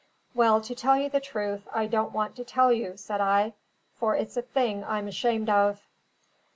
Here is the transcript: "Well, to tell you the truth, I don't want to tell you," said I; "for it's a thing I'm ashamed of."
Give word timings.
"Well, 0.33 0.61
to 0.61 0.73
tell 0.73 0.97
you 0.97 1.11
the 1.11 1.19
truth, 1.19 1.61
I 1.71 1.85
don't 1.85 2.11
want 2.11 2.35
to 2.37 2.43
tell 2.43 2.73
you," 2.73 2.97
said 2.97 3.21
I; 3.21 3.53
"for 3.93 4.15
it's 4.15 4.35
a 4.35 4.41
thing 4.41 4.83
I'm 4.83 5.07
ashamed 5.07 5.47
of." 5.47 5.83